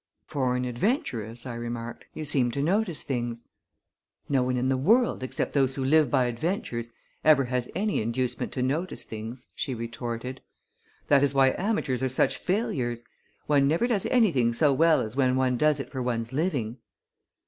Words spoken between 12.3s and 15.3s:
failures. One never does anything so well as